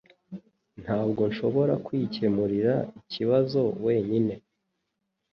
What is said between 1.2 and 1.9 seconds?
nshobora